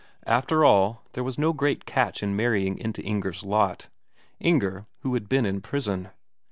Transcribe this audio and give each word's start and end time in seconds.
After 0.25 0.65
all, 0.65 1.03
there 1.13 1.23
was 1.23 1.37
no 1.37 1.53
great 1.53 1.85
catch 1.85 2.23
in 2.23 2.35
marrying 2.35 2.79
into 2.79 3.03
Inger's 3.03 3.43
lot 3.43 3.87
Inger 4.39 4.87
who 5.01 5.13
had 5.13 5.29
been 5.29 5.45
in 5.45 5.61
prison. 5.61 6.09